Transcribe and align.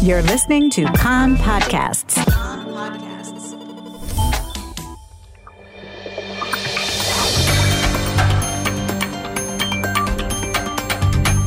You're 0.00 0.22
listening 0.22 0.70
to 0.70 0.84
Kan 0.92 1.36
Podcasts. 1.38 2.16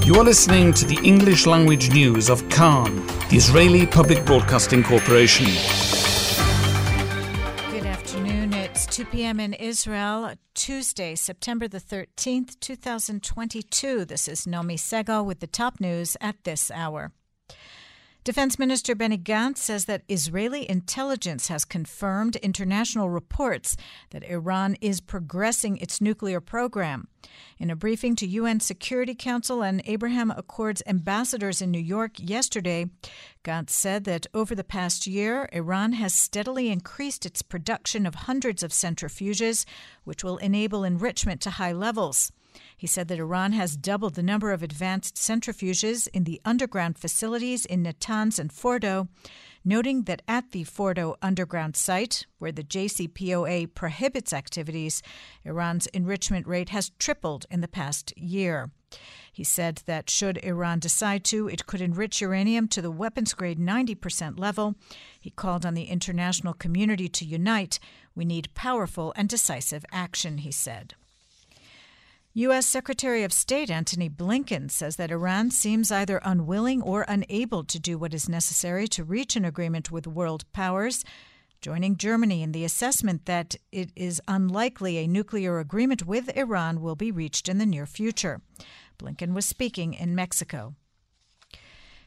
You 0.05 0.15
are 0.15 0.23
listening 0.25 0.73
to 0.73 0.85
the 0.85 0.99
English 1.01 1.45
language 1.47 1.91
news 1.93 2.29
of 2.29 2.47
Kan, 2.49 2.93
the 3.29 3.37
Israeli 3.37 3.87
Public 3.87 4.25
Broadcasting 4.25 4.83
Corporation. 4.83 5.45
Good 7.71 7.85
afternoon. 7.85 8.53
It's 8.53 8.85
2 8.85 9.05
p.m. 9.05 9.39
in 9.39 9.53
Israel, 9.53 10.33
Tuesday, 10.55 11.15
September 11.15 11.69
the 11.69 11.79
13th, 11.79 12.59
2022. 12.59 14.03
This 14.03 14.27
is 14.27 14.45
Nomi 14.45 14.75
Segal 14.75 15.23
with 15.23 15.39
the 15.39 15.47
top 15.47 15.79
news 15.79 16.17
at 16.19 16.43
this 16.43 16.69
hour. 16.69 17.13
Defense 18.23 18.59
Minister 18.59 18.93
Benny 18.93 19.17
Gantz 19.17 19.57
says 19.57 19.85
that 19.85 20.03
Israeli 20.07 20.69
intelligence 20.69 21.47
has 21.47 21.65
confirmed 21.65 22.35
international 22.35 23.09
reports 23.09 23.75
that 24.11 24.23
Iran 24.23 24.77
is 24.79 25.01
progressing 25.01 25.77
its 25.77 25.99
nuclear 25.99 26.39
program. 26.39 27.07
In 27.57 27.71
a 27.71 27.75
briefing 27.75 28.15
to 28.17 28.27
UN 28.27 28.59
Security 28.59 29.15
Council 29.15 29.63
and 29.63 29.81
Abraham 29.85 30.29
Accords 30.29 30.83
ambassadors 30.85 31.63
in 31.63 31.71
New 31.71 31.79
York 31.79 32.11
yesterday, 32.17 32.85
Gantz 33.43 33.71
said 33.71 34.03
that 34.03 34.27
over 34.35 34.53
the 34.53 34.63
past 34.63 35.07
year, 35.07 35.49
Iran 35.51 35.93
has 35.93 36.13
steadily 36.13 36.69
increased 36.69 37.25
its 37.25 37.41
production 37.41 38.05
of 38.05 38.13
hundreds 38.13 38.61
of 38.61 38.69
centrifuges, 38.69 39.65
which 40.03 40.23
will 40.23 40.37
enable 40.37 40.83
enrichment 40.83 41.41
to 41.41 41.49
high 41.49 41.73
levels. 41.73 42.31
He 42.75 42.87
said 42.87 43.07
that 43.07 43.19
Iran 43.19 43.53
has 43.53 43.77
doubled 43.77 44.15
the 44.15 44.23
number 44.23 44.51
of 44.51 44.63
advanced 44.63 45.15
centrifuges 45.15 46.07
in 46.13 46.23
the 46.23 46.41
underground 46.43 46.97
facilities 46.97 47.65
in 47.65 47.83
Natanz 47.83 48.39
and 48.39 48.51
Fordo, 48.51 49.07
noting 49.63 50.03
that 50.03 50.21
at 50.27 50.51
the 50.51 50.63
Fordo 50.63 51.15
underground 51.21 51.75
site, 51.75 52.25
where 52.39 52.51
the 52.51 52.63
JCPOA 52.63 53.73
prohibits 53.75 54.33
activities, 54.33 55.01
Iran's 55.43 55.87
enrichment 55.87 56.47
rate 56.47 56.69
has 56.69 56.91
tripled 56.97 57.45
in 57.51 57.61
the 57.61 57.67
past 57.67 58.17
year. 58.17 58.71
He 59.31 59.43
said 59.43 59.81
that 59.85 60.09
should 60.09 60.37
Iran 60.43 60.79
decide 60.79 61.23
to, 61.25 61.47
it 61.47 61.65
could 61.65 61.81
enrich 61.81 62.19
uranium 62.21 62.67
to 62.69 62.81
the 62.81 62.91
weapons 62.91 63.33
grade 63.33 63.59
90% 63.59 64.37
level. 64.37 64.75
He 65.19 65.29
called 65.29 65.65
on 65.65 65.73
the 65.73 65.85
international 65.85 66.53
community 66.53 67.07
to 67.07 67.25
unite. 67.25 67.79
We 68.13 68.25
need 68.25 68.53
powerful 68.53 69.13
and 69.15 69.29
decisive 69.29 69.85
action, 69.91 70.39
he 70.39 70.51
said. 70.51 70.95
U.S. 72.33 72.65
Secretary 72.65 73.23
of 73.25 73.33
State 73.33 73.69
Antony 73.69 74.09
Blinken 74.09 74.71
says 74.71 74.95
that 74.95 75.11
Iran 75.11 75.51
seems 75.51 75.91
either 75.91 76.21
unwilling 76.23 76.81
or 76.81 77.03
unable 77.09 77.65
to 77.65 77.77
do 77.77 77.97
what 77.97 78.13
is 78.13 78.29
necessary 78.29 78.87
to 78.87 79.03
reach 79.03 79.35
an 79.35 79.43
agreement 79.43 79.91
with 79.91 80.07
world 80.07 80.45
powers, 80.53 81.03
joining 81.59 81.97
Germany 81.97 82.41
in 82.41 82.53
the 82.53 82.63
assessment 82.63 83.25
that 83.25 83.57
it 83.73 83.89
is 83.97 84.21
unlikely 84.29 84.97
a 84.97 85.07
nuclear 85.07 85.59
agreement 85.59 86.07
with 86.07 86.33
Iran 86.37 86.79
will 86.79 86.95
be 86.95 87.11
reached 87.11 87.49
in 87.49 87.57
the 87.57 87.65
near 87.65 87.85
future. 87.85 88.39
Blinken 88.97 89.33
was 89.33 89.45
speaking 89.45 89.93
in 89.93 90.15
Mexico. 90.15 90.75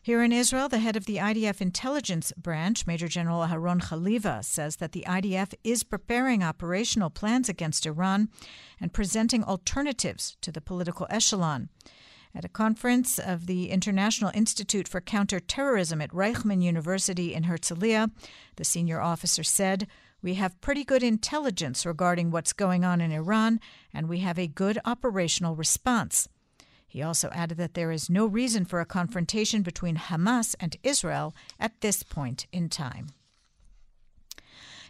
Here 0.04 0.22
in 0.22 0.32
Israel, 0.32 0.68
the 0.68 0.80
head 0.80 0.96
of 0.96 1.06
the 1.06 1.16
IDF 1.16 1.62
intelligence 1.62 2.30
branch, 2.36 2.86
Major 2.86 3.08
General 3.08 3.46
Aharon 3.46 3.82
Haliva, 3.84 4.42
says 4.44 4.76
that 4.76 4.92
the 4.92 5.06
IDF 5.08 5.54
is 5.64 5.82
preparing 5.82 6.42
operational 6.42 7.08
plans 7.08 7.48
against 7.48 7.86
Iran 7.86 8.28
and 8.78 8.92
presenting 8.92 9.42
alternatives 9.42 10.36
to 10.42 10.52
the 10.52 10.60
political 10.60 11.06
echelon. 11.08 11.70
At 12.34 12.44
a 12.44 12.50
conference 12.50 13.18
of 13.18 13.46
the 13.46 13.70
International 13.70 14.30
Institute 14.34 14.88
for 14.88 15.00
Counterterrorism 15.00 16.02
at 16.02 16.12
Reichman 16.12 16.62
University 16.62 17.32
in 17.32 17.44
Herzliya, 17.44 18.10
the 18.56 18.64
senior 18.66 19.00
officer 19.00 19.42
said, 19.42 19.86
We 20.22 20.34
have 20.34 20.60
pretty 20.60 20.84
good 20.84 21.02
intelligence 21.02 21.86
regarding 21.86 22.30
what's 22.30 22.52
going 22.52 22.84
on 22.84 23.00
in 23.00 23.10
Iran, 23.10 23.58
and 23.94 24.06
we 24.10 24.18
have 24.18 24.38
a 24.38 24.48
good 24.48 24.78
operational 24.84 25.56
response. 25.56 26.28
He 26.94 27.02
also 27.02 27.28
added 27.30 27.58
that 27.58 27.74
there 27.74 27.90
is 27.90 28.08
no 28.08 28.24
reason 28.24 28.64
for 28.64 28.80
a 28.80 28.86
confrontation 28.86 29.62
between 29.62 29.96
Hamas 29.96 30.54
and 30.60 30.76
Israel 30.84 31.34
at 31.58 31.80
this 31.80 32.04
point 32.04 32.46
in 32.52 32.68
time. 32.68 33.08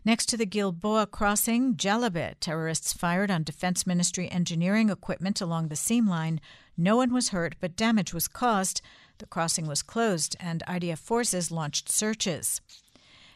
Next 0.04 0.26
to 0.26 0.36
the 0.36 0.44
Gilboa 0.44 1.06
crossing, 1.06 1.76
Jalameh, 1.76 2.34
terrorists 2.40 2.92
fired 2.92 3.30
on 3.30 3.42
Defense 3.42 3.86
Ministry 3.86 4.30
engineering 4.30 4.90
equipment 4.90 5.40
along 5.40 5.68
the 5.68 5.76
seam 5.76 6.06
line. 6.06 6.42
No 6.76 6.96
one 6.96 7.10
was 7.10 7.30
hurt, 7.30 7.54
but 7.58 7.74
damage 7.74 8.12
was 8.12 8.28
caused. 8.28 8.82
The 9.16 9.26
crossing 9.26 9.66
was 9.66 9.80
closed, 9.80 10.36
and 10.38 10.62
IDF 10.68 10.98
forces 10.98 11.50
launched 11.50 11.88
searches. 11.88 12.60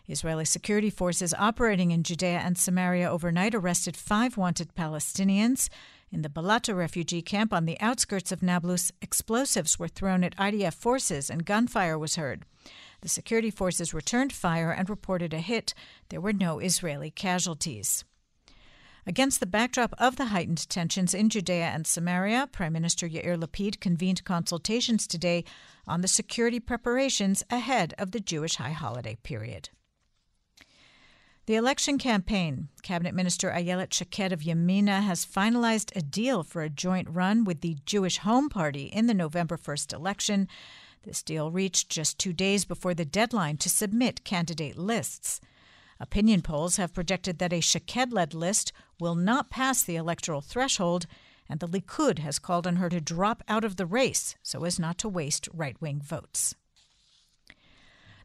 Israeli 0.09 0.47
security 0.47 0.89
forces 0.89 1.35
operating 1.35 1.91
in 1.91 2.03
Judea 2.03 2.39
and 2.39 2.57
Samaria 2.57 3.11
overnight 3.11 3.55
arrested 3.55 3.95
five 3.95 4.39
wanted 4.39 4.75
Palestinians. 4.75 5.69
In 6.11 6.23
the 6.23 6.31
Balata 6.31 6.75
refugee 6.75 7.21
camp 7.21 7.53
on 7.53 7.67
the 7.67 7.79
outskirts 7.79 8.33
of 8.33 8.43
Nablus, 8.43 8.91
explosives 9.03 9.79
were 9.79 9.87
thrown 9.87 10.25
at 10.25 10.37
IDF 10.39 10.73
forces 10.73 11.29
and 11.29 11.45
gunfire 11.45 11.99
was 11.99 12.17
heard. 12.17 12.47
The 13.03 13.09
security 13.11 13.51
forces 13.51 13.93
returned 13.93 14.33
fire 14.33 14.73
and 14.73 14.89
reported 14.89 15.35
a 15.35 15.41
hit. 15.41 15.75
There 16.09 16.23
were 16.23 16.33
no 16.33 16.59
Israeli 16.59 17.11
casualties. 17.11 18.05
Against 19.07 19.41
the 19.41 19.47
backdrop 19.47 19.95
of 19.99 20.17
the 20.17 20.27
heightened 20.27 20.69
tensions 20.71 21.13
in 21.13 21.29
Judea 21.29 21.67
and 21.67 21.87
Samaria, 21.87 22.49
Prime 22.51 22.73
Minister 22.73 23.07
Yair 23.07 23.39
Lapid 23.39 23.79
convened 23.79 24.25
consultations 24.25 25.07
today 25.07 25.45
on 25.87 26.01
the 26.01 26.09
security 26.09 26.61
preparations 26.61 27.43
ahead 27.51 27.95
of 27.99 28.13
the 28.13 28.21
Jewish 28.21 28.57
high 28.57 28.73
holiday 28.73 29.17
period. 29.23 29.69
The 31.49 31.57
election 31.57 31.97
campaign. 31.97 32.69
Cabinet 32.83 33.15
Minister 33.15 33.51
Ayelet 33.51 33.95
Shaked 33.95 34.33
of 34.33 34.41
Yamina 34.41 35.03
has 35.03 35.25
finalized 35.25 35.97
a 35.97 36.03
deal 36.03 36.43
for 36.43 36.61
a 36.61 36.69
joint 36.69 37.09
run 37.09 37.45
with 37.45 37.63
the 37.63 37.79
Jewish 37.87 38.19
Home 38.19 38.51
Party 38.51 38.83
in 38.83 39.07
the 39.07 39.15
November 39.15 39.57
1st 39.57 39.95
election. 39.95 40.47
This 41.05 41.23
deal 41.23 41.51
reached 41.51 41.89
just 41.89 42.19
two 42.19 42.35
days 42.35 42.67
before 42.67 42.93
the 42.93 43.07
deadline 43.07 43.57
to 43.57 43.71
submit 43.71 44.25
candidate 44.25 44.77
lists. 44.77 45.41
Opinion 45.99 46.43
polls 46.43 46.77
have 46.77 46.93
projected 46.93 47.39
that 47.39 47.55
a 47.55 47.61
Shaked 47.63 48.13
led 48.13 48.35
list 48.35 48.71
will 49.01 49.15
not 49.15 49.49
pass 49.49 49.83
the 49.83 49.97
electoral 49.97 50.43
threshold, 50.43 51.07
and 51.49 51.61
the 51.61 51.67
Likud 51.67 52.19
has 52.19 52.39
called 52.39 52.67
on 52.67 52.77
her 52.77 52.91
to 52.91 53.01
drop 53.01 53.43
out 53.49 53.65
of 53.65 53.77
the 53.77 53.87
race 53.87 54.37
so 54.43 54.67
as 54.67 54.79
not 54.79 54.99
to 54.99 55.09
waste 55.09 55.49
right 55.55 55.81
wing 55.81 56.03
votes 56.05 56.55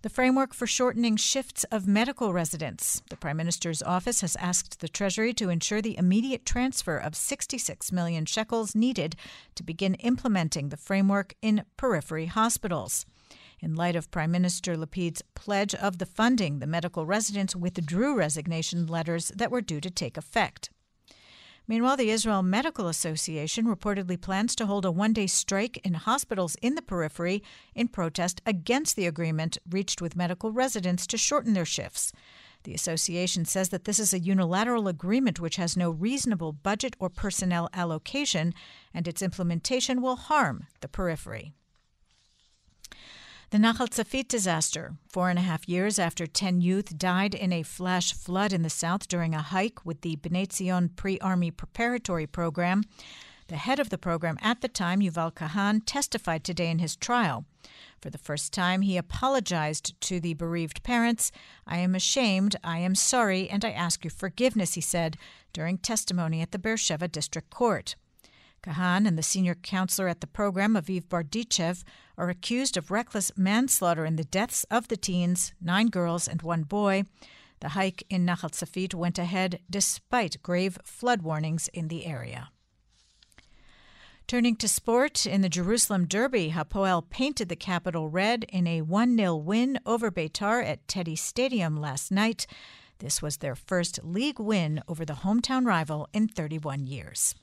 the 0.04 0.10
framework 0.10 0.54
for 0.54 0.68
shortening 0.68 1.16
shifts 1.16 1.64
of 1.72 1.88
medical 1.88 2.34
residents. 2.34 3.02
The 3.10 3.16
Prime 3.16 3.38
Minister's 3.38 3.82
office 3.82 4.20
has 4.20 4.36
asked 4.36 4.82
the 4.82 4.90
Treasury 4.90 5.34
to 5.36 5.48
ensure 5.48 5.82
the 5.82 5.98
immediate 5.98 6.46
transfer 6.46 6.98
of 6.98 7.16
66 7.16 7.90
million 7.94 8.26
shekels 8.26 8.76
needed 8.76 9.16
to 9.56 9.64
begin 9.64 9.96
implementing 9.96 10.70
the 10.70 10.78
framework 10.78 11.36
in 11.42 11.64
periphery 11.78 12.26
hospitals. 12.26 13.06
In 13.62 13.76
light 13.76 13.96
of 13.96 14.12
Prime 14.12 14.32
Minister 14.32 14.76
Lapid's 14.76 15.22
pledge 15.36 15.74
of 15.74 16.00
the 16.00 16.06
funding, 16.06 16.60
the 16.60 16.68
medical 16.68 17.06
residents 17.06 17.56
withdrew 17.56 18.18
resignation 18.18 18.86
letters 18.88 19.32
that 19.34 19.52
were 19.52 19.62
due 19.62 19.80
to 19.80 19.90
take 19.90 20.18
effect. 20.18 20.70
Meanwhile, 21.66 21.98
the 21.98 22.10
Israel 22.10 22.44
Medical 22.44 22.90
Association 22.90 23.66
reportedly 23.66 24.20
plans 24.20 24.54
to 24.56 24.66
hold 24.66 24.84
a 24.84 24.92
one 24.92 25.14
day 25.14 25.28
strike 25.28 25.78
in 25.86 25.94
hospitals 25.94 26.56
in 26.62 26.76
the 26.76 26.82
periphery 26.82 27.42
in 27.74 27.88
protest 27.88 28.42
against 28.46 28.96
the 28.98 29.08
agreement 29.08 29.58
reached 29.70 30.02
with 30.02 30.16
medical 30.16 30.52
residents 30.52 31.08
to 31.08 31.18
shorten 31.18 31.54
their 31.54 31.66
shifts. 31.66 32.12
The 32.64 32.74
association 32.74 33.46
says 33.46 33.70
that 33.70 33.86
this 33.86 34.00
is 34.00 34.14
a 34.14 34.20
unilateral 34.20 34.88
agreement 34.88 35.40
which 35.40 35.56
has 35.56 35.78
no 35.78 35.90
reasonable 35.90 36.52
budget 36.52 36.96
or 37.00 37.10
personnel 37.10 37.70
allocation, 37.74 38.54
and 38.94 39.08
its 39.08 39.22
implementation 39.22 40.02
will 40.02 40.16
harm 40.16 40.68
the 40.82 40.88
periphery. 40.88 41.54
The 43.54 43.60
Nachal 43.60 43.88
Tzafit 43.88 44.28
disaster, 44.30 44.96
four 45.08 45.30
and 45.30 45.38
a 45.38 45.44
half 45.44 45.70
years 45.70 46.00
after 46.00 46.26
10 46.26 46.62
youth 46.62 46.98
died 46.98 47.36
in 47.36 47.54
a 47.54 47.62
flash 47.62 48.12
flood 48.12 48.52
in 48.52 48.64
the 48.64 48.68
south 48.72 49.08
during 49.08 49.36
a 49.36 49.44
hike 49.44 49.86
with 49.86 50.02
the 50.02 50.16
Bnei 50.16 50.52
Zion 50.52 50.90
Pre 50.90 51.20
Army 51.20 51.52
Preparatory 51.52 52.26
Program. 52.26 52.84
The 53.50 53.58
head 53.58 53.78
of 53.78 53.92
the 53.92 54.00
program 54.00 54.40
at 54.42 54.62
the 54.62 54.68
time, 54.68 55.02
Yuval 55.02 55.36
Kahan, 55.36 55.84
testified 55.86 56.44
today 56.44 56.72
in 56.72 56.80
his 56.80 56.96
trial. 56.96 57.46
For 58.02 58.10
the 58.10 58.18
first 58.18 58.54
time, 58.54 58.82
he 58.82 58.98
apologized 58.98 60.02
to 60.02 60.20
the 60.20 60.34
bereaved 60.34 60.82
parents. 60.82 61.32
I 61.68 61.78
am 61.78 61.94
ashamed, 61.94 62.56
I 62.64 62.80
am 62.80 62.96
sorry, 62.96 63.52
and 63.52 63.64
I 63.64 63.70
ask 63.70 64.04
your 64.04 64.10
forgiveness, 64.10 64.74
he 64.74 64.82
said 64.82 65.16
during 65.54 65.78
testimony 65.78 66.42
at 66.42 66.54
the 66.54 66.58
Beersheba 66.58 67.08
District 67.08 67.52
Court. 67.52 67.98
Kahan 68.64 69.06
and 69.06 69.18
the 69.18 69.24
senior 69.24 69.56
counselor 69.56 70.08
at 70.08 70.22
the 70.22 70.28
program, 70.28 70.76
Aviv 70.76 71.04
Bardichev, 71.10 71.84
are 72.18 72.30
accused 72.30 72.78
of 72.78 72.92
reckless 72.92 73.32
manslaughter 73.38 74.06
in 74.06 74.16
the 74.16 74.24
deaths 74.24 74.66
of 74.72 74.88
the 74.88 74.98
teens, 74.98 75.54
nine 75.62 75.88
girls 75.88 76.28
and 76.28 76.42
one 76.42 76.64
boy. 76.64 77.04
The 77.60 77.70
hike 77.70 78.04
in 78.10 78.26
Nachal 78.26 78.52
Tzafit 78.52 78.94
went 78.94 79.20
ahead 79.20 79.60
despite 79.70 80.42
grave 80.42 80.78
flood 80.84 81.22
warnings 81.22 81.68
in 81.74 81.90
the 81.90 82.06
area. 82.06 82.50
Turning 84.28 84.56
to 84.56 84.70
sport, 84.70 85.26
in 85.26 85.42
the 85.42 85.50
Jerusalem 85.50 86.08
Derby, 86.08 86.52
Hapoel 86.52 87.08
painted 87.10 87.50
the 87.50 87.58
capital 87.58 88.10
red 88.10 88.46
in 88.50 88.66
a 88.66 88.82
1 88.82 89.18
0 89.18 89.36
win 89.36 89.78
over 89.86 90.10
Beitar 90.10 90.66
at 90.66 90.88
Teddy 90.88 91.18
Stadium 91.18 91.76
last 91.76 92.12
night. 92.12 92.48
This 93.00 93.22
was 93.22 93.38
their 93.38 93.56
first 93.56 94.00
league 94.02 94.40
win 94.40 94.82
over 94.88 95.04
the 95.04 95.22
hometown 95.26 95.66
rival 95.66 96.08
in 96.14 96.30
31 96.30 96.88
years. 96.88 97.36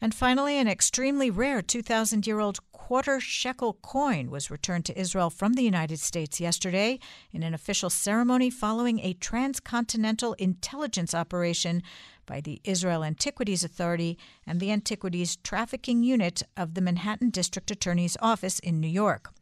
And 0.00 0.14
finally, 0.14 0.56
an 0.56 0.66
extremely 0.66 1.30
rare 1.30 1.60
2,000 1.60 2.26
year 2.26 2.40
old 2.40 2.60
quarter 2.72 3.20
shekel 3.20 3.74
coin 3.82 4.30
was 4.30 4.50
returned 4.50 4.86
to 4.86 4.98
Israel 4.98 5.28
from 5.28 5.52
the 5.52 5.62
United 5.62 6.00
States 6.00 6.40
yesterday 6.40 6.98
in 7.32 7.42
an 7.42 7.52
official 7.52 7.90
ceremony 7.90 8.48
following 8.48 8.98
a 9.00 9.12
transcontinental 9.12 10.32
intelligence 10.34 11.14
operation 11.14 11.82
by 12.24 12.40
the 12.40 12.60
Israel 12.64 13.04
Antiquities 13.04 13.62
Authority 13.62 14.18
and 14.46 14.58
the 14.58 14.72
Antiquities 14.72 15.36
Trafficking 15.36 16.02
Unit 16.02 16.42
of 16.56 16.74
the 16.74 16.80
Manhattan 16.80 17.28
District 17.30 17.70
Attorney's 17.70 18.16
Office 18.22 18.58
in 18.58 18.80
New 18.80 18.88
York. 18.88 19.32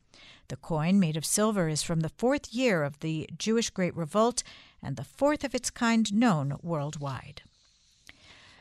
The 0.48 0.56
coin, 0.56 0.98
made 0.98 1.16
of 1.16 1.24
silver, 1.24 1.68
is 1.68 1.82
from 1.82 2.00
the 2.00 2.08
fourth 2.08 2.52
year 2.52 2.82
of 2.82 3.00
the 3.00 3.28
Jewish 3.38 3.70
Great 3.70 3.94
Revolt 3.94 4.42
and 4.82 4.96
the 4.96 5.04
fourth 5.04 5.44
of 5.44 5.54
its 5.54 5.70
kind 5.70 6.12
known 6.12 6.56
worldwide. 6.62 7.42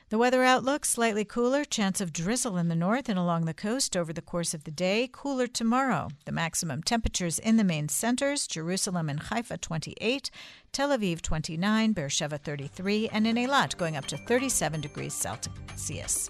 The 0.10 0.18
weather 0.18 0.42
outlook 0.42 0.86
slightly 0.86 1.26
cooler, 1.26 1.66
chance 1.66 2.00
of 2.00 2.14
drizzle 2.14 2.56
in 2.56 2.70
the 2.70 2.76
north 2.76 3.10
and 3.10 3.20
along 3.20 3.44
the 3.44 3.54
coast 3.54 3.98
over 3.98 4.14
the 4.14 4.22
course 4.22 4.54
of 4.54 4.64
the 4.64 4.72
day. 4.72 5.10
Cooler 5.12 5.48
tomorrow. 5.48 6.08
The 6.24 6.32
maximum 6.32 6.82
temperatures 6.82 7.40
in 7.40 7.58
the 7.58 7.66
main 7.66 7.90
centers 7.90 8.48
Jerusalem 8.48 9.10
and 9.10 9.20
Haifa 9.20 9.58
28, 9.58 10.32
Tel 10.72 10.98
Aviv 10.98 11.22
29, 11.22 11.92
Beersheba 11.92 12.38
33, 12.38 13.10
and 13.10 13.28
in 13.28 13.36
Eilat 13.36 13.76
going 13.76 13.98
up 13.98 14.06
to 14.06 14.16
37 14.16 14.80
degrees 14.80 15.14
Celsius. 15.14 16.30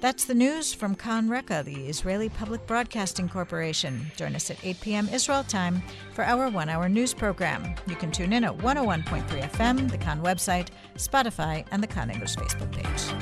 That's 0.00 0.26
the 0.26 0.34
news 0.34 0.74
from 0.74 0.94
Kan 0.94 1.28
Reka, 1.28 1.62
the 1.64 1.86
Israeli 1.86 2.28
Public 2.28 2.64
Broadcasting 2.66 3.30
Corporation. 3.30 4.10
Join 4.16 4.36
us 4.36 4.50
at 4.50 4.58
8 4.62 4.80
p.m. 4.80 5.08
Israel 5.08 5.42
time 5.42 5.82
for 6.12 6.22
our 6.22 6.50
one 6.50 6.68
hour 6.68 6.86
news 6.88 7.14
program. 7.14 7.74
You 7.86 7.96
can 7.96 8.12
tune 8.12 8.34
in 8.34 8.44
at 8.44 8.56
101.3 8.58 9.24
FM, 9.50 9.90
the 9.90 9.98
Kan 9.98 10.22
website, 10.22 10.68
Spotify, 10.96 11.64
and 11.70 11.82
the 11.82 11.86
Kan 11.86 12.10
English 12.10 12.36
Facebook 12.36 12.70
page. 12.72 13.12